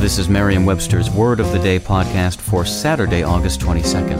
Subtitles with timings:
[0.00, 4.16] This is Merriam Webster's Word of the Day podcast for Saturday, August 22nd.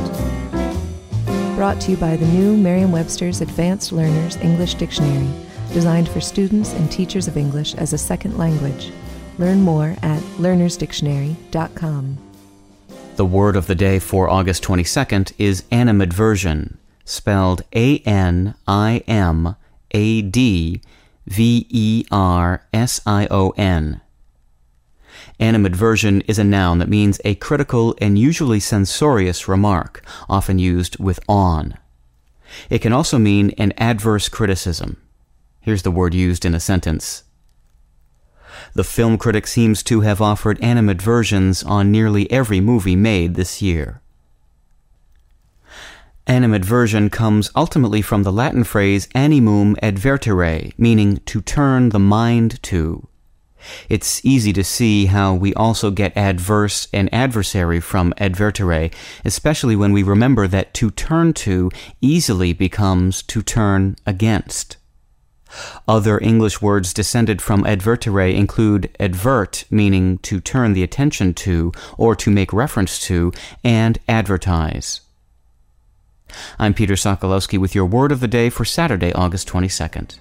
[1.56, 5.30] Brought to you by the new Merriam Webster's Advanced Learners English Dictionary,
[5.72, 8.92] designed for students and teachers of English as a second language.
[9.38, 12.18] Learn more at learnersdictionary.com.
[13.16, 19.56] The word of the day for August 22nd is animadversion, spelled A N I M
[19.92, 20.82] A D
[21.26, 24.02] V E R S I O N.
[25.38, 31.20] Animadversion is a noun that means a critical and usually censorious remark, often used with
[31.28, 31.78] on.
[32.68, 35.00] It can also mean an adverse criticism.
[35.60, 37.24] Here's the word used in a sentence.
[38.74, 44.00] The film critic seems to have offered animadversions on nearly every movie made this year.
[46.26, 53.08] Animadversion comes ultimately from the Latin phrase animum advertere, meaning to turn the mind to.
[53.88, 58.92] It's easy to see how we also get adverse and adversary from advertere,
[59.24, 64.76] especially when we remember that to turn to easily becomes to turn against.
[65.88, 72.14] Other English words descended from advertere include advert, meaning to turn the attention to or
[72.16, 73.32] to make reference to,
[73.64, 75.00] and advertise.
[76.58, 80.20] I'm Peter Sokolowski with your word of the day for Saturday, August 22nd.